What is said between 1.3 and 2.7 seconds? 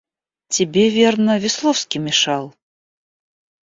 Весловский мешал.